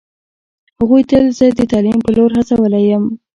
هغوی 0.79 1.01
تل 1.09 1.23
زه 1.37 1.45
د 1.57 1.59
تعلیم 1.71 1.99
په 2.05 2.09
لور 2.15 2.29
هڅولی 2.37 2.83
یم 2.91 3.03